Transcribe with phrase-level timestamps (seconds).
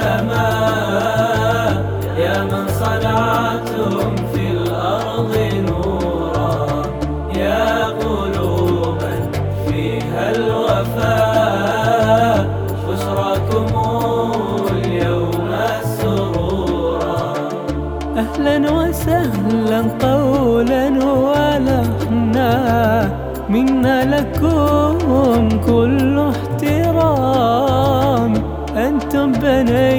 [0.00, 1.72] السماء
[2.18, 5.36] يا من صنعتم في الأرض
[5.68, 6.82] نورا
[7.36, 9.12] يا قلوبا
[9.66, 12.36] فيها الوفاء
[12.88, 13.66] بشراكم
[14.72, 15.50] اليوم
[16.00, 17.20] سرورا.
[18.16, 20.84] أهلا وسهلا قولا
[21.26, 22.52] ولحنا
[23.48, 28.32] منا لكم كل احترام.
[28.76, 29.89] أنتم أنتم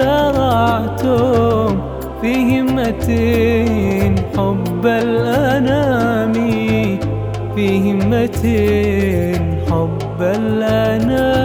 [0.00, 1.70] زرعتم
[2.20, 3.08] في همة
[4.36, 6.34] حب الأنام
[7.54, 8.42] في همة
[9.70, 11.40] حب الأنام.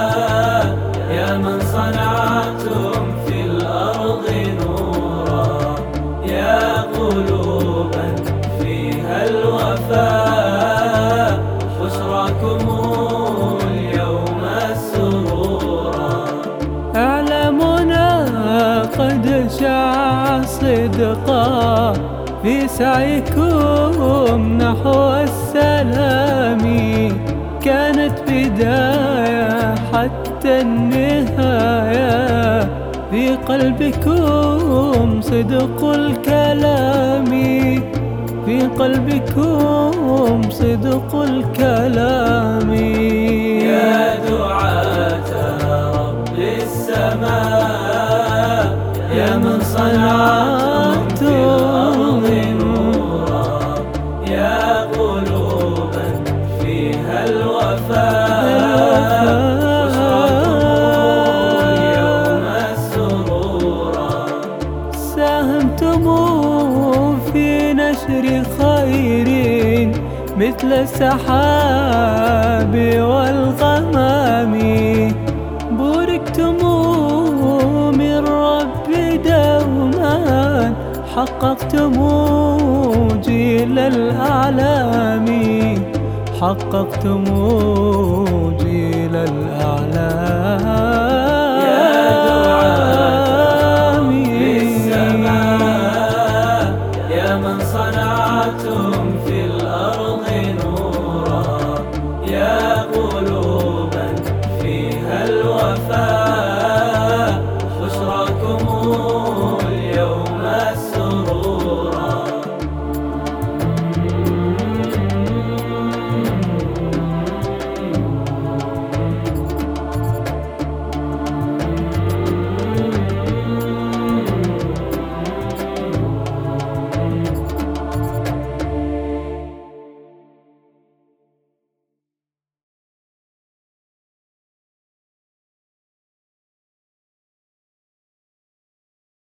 [1.17, 4.25] يا من صنعتم في الأرض
[4.59, 5.75] نورا
[6.25, 8.07] يا قلوبا
[8.59, 10.22] فيها الوفاء.
[19.47, 21.93] شاع صدقا
[22.43, 26.63] في سعيكم نحو السلام.
[27.61, 32.61] كانت بداية حتى النهاية.
[33.11, 37.25] في قلبكم صدق الكلام.
[38.45, 42.32] في قلبكم صدق الكلام.
[56.59, 58.43] فيها الوفاء.
[62.93, 64.13] سرورا
[65.15, 66.03] ساهمتم
[67.33, 68.23] في نشر
[70.37, 72.73] مثل السحاب
[73.11, 74.53] والغمام.
[75.71, 76.57] بوركتم
[81.15, 81.93] حققتم
[83.21, 85.27] جيل الأعلام.
[86.41, 87.23] حققتم
[88.63, 90.42] جيل الأعلام.